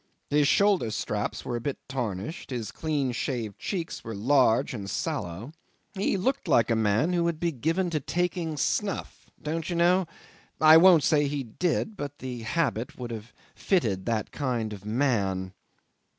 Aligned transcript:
His 0.31 0.47
shoulder 0.47 0.89
straps 0.89 1.45
were 1.45 1.55
a 1.55 1.61
bit 1.61 1.77
tarnished, 1.87 2.49
his 2.49 2.71
clean 2.71 3.11
shaved 3.11 3.59
cheeks 3.59 4.03
were 4.03 4.15
large 4.15 4.73
and 4.73 4.89
sallow; 4.89 5.51
he 5.93 6.17
looked 6.17 6.47
like 6.47 6.71
a 6.71 6.75
man 6.75 7.13
who 7.13 7.23
would 7.23 7.39
be 7.39 7.51
given 7.51 7.91
to 7.91 7.99
taking 7.99 8.57
snuff 8.57 9.29
don't 9.39 9.69
you 9.69 9.75
know? 9.75 10.07
I 10.59 10.75
won't 10.77 11.03
say 11.03 11.27
he 11.27 11.43
did; 11.43 11.95
but 11.95 12.17
the 12.17 12.41
habit 12.41 12.97
would 12.97 13.11
have 13.11 13.31
fitted 13.53 14.07
that 14.07 14.31
kind 14.31 14.73
of 14.73 14.83
man. 14.85 15.53